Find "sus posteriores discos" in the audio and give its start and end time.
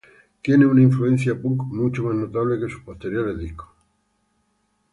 2.73-3.69